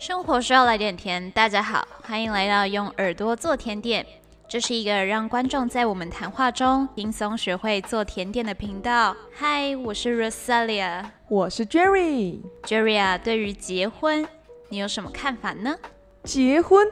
[0.00, 4.04] 生活需要来点甜，大家好，欢迎来到用耳朵做甜点。
[4.48, 9.14] 这是一个让观众在我们谈话中轻松学会做甜点的频道。
[9.30, 12.40] 嗨，我是 Rosalia，我是 Jerry。
[12.62, 14.26] Jerry 啊，对于结婚，
[14.70, 15.76] 你有什么看法呢？
[16.24, 16.90] 结婚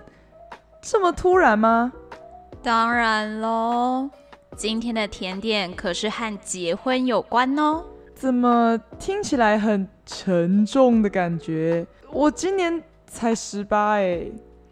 [0.82, 1.90] 这么突然吗？
[2.62, 4.11] 当然喽，
[4.54, 7.82] 今天的甜点可是和结婚有关哦。
[8.14, 11.86] 怎么听起来很沉重的感觉？
[12.11, 14.21] 我今年才十八哎，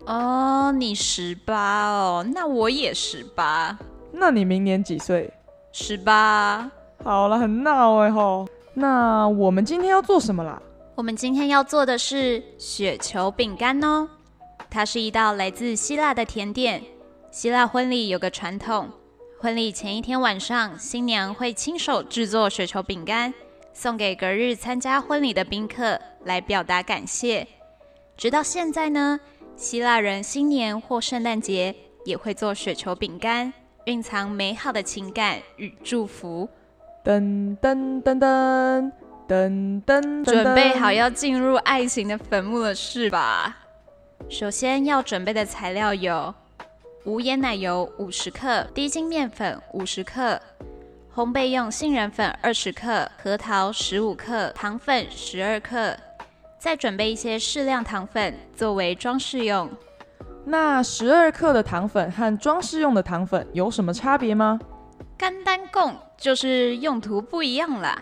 [0.05, 3.77] 哦，你十八哦，那我也十八，
[4.13, 5.33] 那你明年几岁？
[5.73, 6.71] 十八。
[7.03, 8.47] 好了，很闹哎吼。
[8.75, 10.61] 那我们今天要做什么啦？
[10.95, 14.09] 我们今天要做的是雪球饼干哦，
[14.71, 16.83] 它是一道来自希腊的甜点。
[17.31, 18.89] 希腊婚礼有个传统，
[19.41, 23.33] 婚礼前一天晚上，新娘会亲手制作雪球饼干，
[23.75, 27.47] 送给隔日参加婚礼的宾客，来表达感谢。
[28.17, 29.21] 直到现在呢，
[29.57, 31.75] 希腊人新年或圣诞节
[32.07, 33.53] 也会做雪球饼干，
[33.85, 36.49] 蕴藏美好的情感与祝福。
[37.05, 38.91] 噔噔噔噔
[39.29, 43.55] 噔噔，准备好要进入爱情的坟墓了是吧？
[44.31, 46.35] 首先要准备的材料有
[47.05, 50.41] 无盐奶油五十克、低筋面粉五十克、
[51.15, 55.95] 烘焙用杏仁粉二十克、核桃十五克、糖粉十二克。
[56.59, 59.71] 再准备一些适量糖粉作为装饰用。
[60.45, 64.59] 那十二克的糖粉和装饰用的糖粉有什么差别吗？
[65.19, 68.01] 干单供就是用途不一样啦，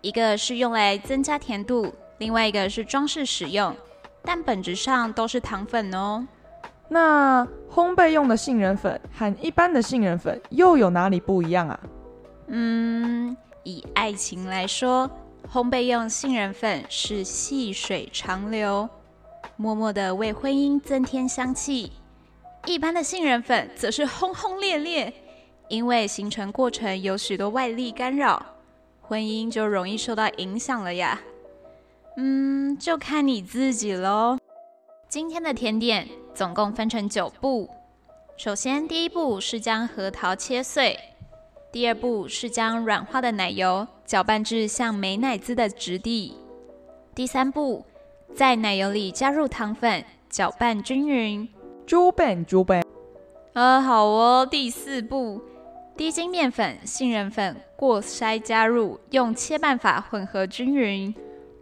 [0.00, 3.74] 一个是用来增加甜度，另外一个是装饰使用，
[4.22, 6.26] 但本质上都是糖粉哦。
[6.88, 11.80] 那烘焙用的杏仁粉和一般的杏仁粉又有哪里不一样啊？
[12.48, 15.08] 嗯，以爱情来说，
[15.52, 18.88] 烘焙用杏仁粉是细水长流，
[19.56, 21.90] 默默的为婚姻增添香气；
[22.66, 25.12] 一般的杏仁粉则是轰轰烈烈，
[25.68, 28.44] 因为形成过程有许多外力干扰，
[29.00, 31.20] 婚姻就容易受到影响了呀。
[32.16, 34.38] 嗯，就看你自己喽。
[35.08, 37.68] 今天的甜点总共分成九步，
[38.36, 40.96] 首先第一步是将核桃切碎。
[41.72, 46.36] 第二步是将软化的奶油搅拌至像美乃滋的质地。
[47.14, 47.84] 第三步，
[48.34, 51.48] 在奶油里加入糖粉，搅拌均匀。
[51.86, 52.84] 猪笨猪笨。
[53.52, 54.46] 呃，好哦。
[54.50, 55.40] 第四步，
[55.96, 61.14] 低筋面粉、杏仁粉过筛加入，用切拌法混合均匀。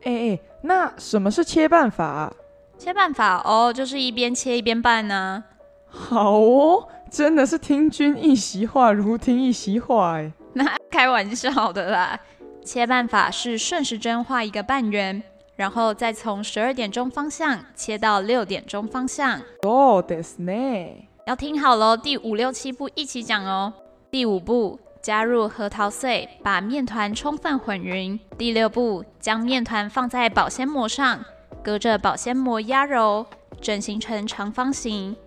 [0.04, 2.32] 哎哎，那什么是切拌法啊？
[2.78, 5.44] 切拌法哦，就是一边切一边拌呢、
[5.86, 10.31] 好哦，真的是听君一席话，如听一席话哎。
[10.53, 12.19] 那开玩笑的啦。
[12.63, 15.22] 切拌法是顺时针画一个半圆，
[15.57, 19.41] 然后再从十二点钟方向切到六点钟方向。
[19.63, 21.07] 哦，ですね。
[21.25, 23.73] 要听好喽，第五六七步一起讲哦。
[24.09, 28.17] 第五步，加入核桃碎，把面团充分混匀。
[28.38, 31.19] 第六步，将面团放在保鲜膜上，
[31.61, 33.25] 隔着保鲜膜压揉，
[33.59, 35.17] 整形成长方形。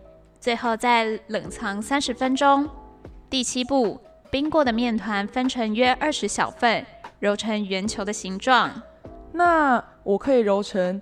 [0.41, 2.67] 最后再冷藏三十分钟。
[3.29, 6.83] 第七步，冰过的面团分成约二十小份，
[7.19, 8.69] 揉成圆球的形状。
[9.31, 10.99] 那我可以揉成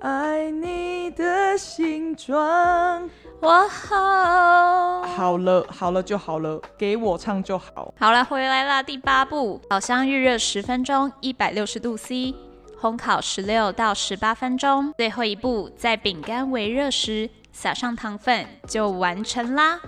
[0.00, 3.08] 爱你的形状。
[3.42, 5.02] 哇好！
[5.02, 7.92] 好了好了就好了，给我唱就好。
[7.98, 8.82] 好了，回来啦。
[8.82, 12.34] 第八步，烤箱预热十分钟，一百六十度 C，
[12.80, 14.92] 烘烤十六到十八分钟。
[14.96, 19.78] 最后一步，在饼干微热时撒上糖粉，就完成啦。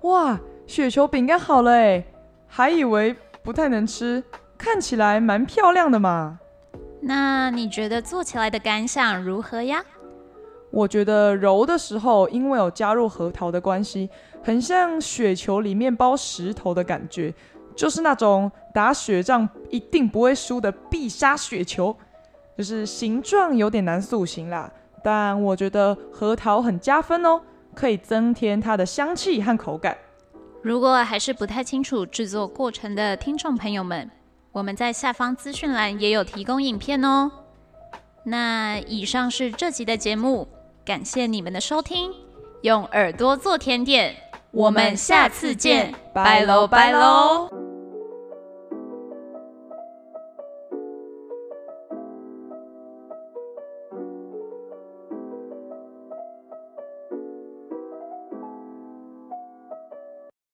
[0.00, 2.04] 哇，雪球饼干好了哎，
[2.48, 3.14] 还以为
[3.44, 4.24] 不太能吃，
[4.58, 6.40] 看起来蛮漂亮的嘛。
[7.00, 9.84] 那你觉得做起来的感想如何呀？
[10.72, 14.10] 我觉得揉的时候，因为有加入核桃的关系，
[14.42, 17.32] 很像雪球里面包石头的感觉，
[17.74, 21.96] 就是那种打雪仗一定不会输的必杀雪球。
[22.58, 24.70] 就是形状有点难塑形啦，
[25.02, 27.40] 但我觉得核桃很加分哦，
[27.74, 29.96] 可以增添它的香气和口感。
[30.62, 34.10] 如果还是不太清楚制作过程的听众朋友们，
[34.52, 37.30] 我们在下方资讯栏也有提供影片哦。
[38.24, 40.46] 那以上是这集的节目，
[40.84, 42.12] 感谢你们的收听。
[42.60, 44.14] 用耳朵做甜点，
[44.50, 47.59] 我们下次见，拜喽拜喽。